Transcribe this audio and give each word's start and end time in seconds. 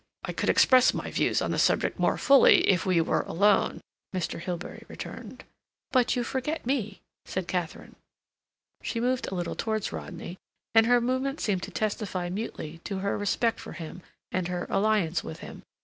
"I 0.25 0.33
could 0.33 0.49
express 0.49 0.95
my 0.95 1.11
views 1.11 1.43
on 1.43 1.51
the 1.51 1.59
subject 1.59 1.99
more 1.99 2.17
fully 2.17 2.67
if 2.67 2.87
we 2.87 3.01
were 3.01 3.21
alone," 3.21 3.81
Mr. 4.15 4.39
Hilbery 4.39 4.83
returned. 4.87 5.43
"But 5.91 6.15
you 6.15 6.23
forget 6.23 6.65
me," 6.65 7.01
said 7.25 7.47
Katharine. 7.47 7.95
She 8.81 8.99
moved 8.99 9.27
a 9.27 9.35
little 9.35 9.53
towards 9.53 9.91
Rodney, 9.93 10.39
and 10.73 10.87
her 10.87 11.01
movement 11.01 11.39
seemed 11.39 11.61
to 11.61 11.69
testify 11.71 12.29
mutely 12.29 12.79
to 12.79 12.97
her 12.97 13.15
respect 13.15 13.59
for 13.59 13.73
him, 13.73 14.01
and 14.31 14.47
her 14.47 14.65
alliance 14.71 15.23
with 15.23 15.41
him. 15.41 15.61